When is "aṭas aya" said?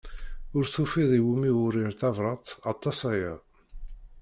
2.71-3.33